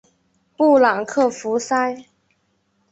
[0.57, 2.05] 布朗克福塞。